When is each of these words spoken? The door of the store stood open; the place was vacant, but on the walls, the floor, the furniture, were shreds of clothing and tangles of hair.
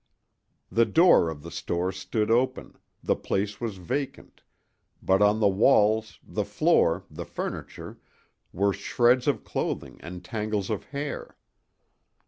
The 0.71 0.87
door 0.87 1.29
of 1.29 1.43
the 1.43 1.51
store 1.51 1.91
stood 1.91 2.31
open; 2.31 2.75
the 3.03 3.15
place 3.15 3.61
was 3.61 3.77
vacant, 3.77 4.41
but 4.99 5.21
on 5.21 5.39
the 5.39 5.47
walls, 5.47 6.17
the 6.25 6.43
floor, 6.43 7.03
the 7.11 7.23
furniture, 7.23 7.99
were 8.51 8.73
shreds 8.73 9.27
of 9.27 9.43
clothing 9.43 9.97
and 10.01 10.25
tangles 10.25 10.71
of 10.71 10.85
hair. 10.85 11.37